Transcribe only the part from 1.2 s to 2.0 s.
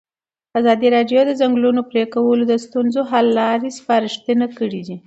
د د ځنګلونو